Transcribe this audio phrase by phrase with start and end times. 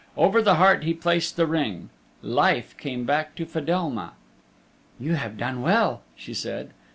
[0.17, 1.91] Over the heart he placed the Ring.
[2.23, 4.13] Life came back to Fedelma.
[4.99, 6.71] "You have done well," she said.